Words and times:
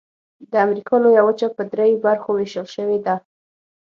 د 0.51 0.53
امریکا 0.65 0.95
لویه 1.03 1.23
وچه 1.27 1.47
په 1.57 1.63
درې 1.73 1.91
برخو 2.05 2.29
ویشل 2.33 2.67
شوې 2.75 2.97
ده. 3.05 3.15